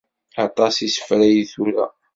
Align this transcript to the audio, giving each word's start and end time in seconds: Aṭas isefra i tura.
Aṭas 0.45 0.75
isefra 0.87 1.19
i 1.39 1.43
tura. 1.51 1.87